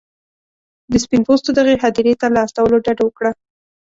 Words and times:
د 0.91 0.93
سپین 1.03 1.21
پوستو 1.27 1.49
دغې 1.59 1.75
هدیرې 1.83 2.13
ته 2.21 2.27
له 2.33 2.39
استولو 2.45 2.83
ډډه 2.85 3.03
وکړه. 3.05 3.31